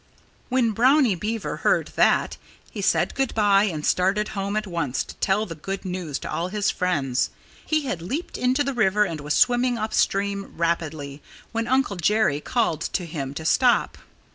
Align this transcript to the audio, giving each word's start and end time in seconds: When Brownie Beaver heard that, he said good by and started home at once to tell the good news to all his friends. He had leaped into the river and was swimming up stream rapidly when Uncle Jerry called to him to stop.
When 0.49 0.71
Brownie 0.71 1.13
Beaver 1.13 1.57
heard 1.57 1.89
that, 1.89 2.37
he 2.71 2.81
said 2.81 3.13
good 3.13 3.35
by 3.35 3.65
and 3.65 3.85
started 3.85 4.29
home 4.29 4.55
at 4.55 4.65
once 4.65 5.03
to 5.03 5.13
tell 5.17 5.45
the 5.45 5.53
good 5.53 5.85
news 5.85 6.17
to 6.17 6.31
all 6.33 6.47
his 6.47 6.71
friends. 6.71 7.29
He 7.63 7.81
had 7.85 8.01
leaped 8.01 8.35
into 8.35 8.63
the 8.63 8.73
river 8.73 9.03
and 9.03 9.21
was 9.21 9.35
swimming 9.35 9.77
up 9.77 9.93
stream 9.93 10.53
rapidly 10.57 11.21
when 11.51 11.67
Uncle 11.67 11.97
Jerry 11.97 12.41
called 12.41 12.81
to 12.97 13.05
him 13.05 13.35
to 13.35 13.45
stop. 13.45 13.99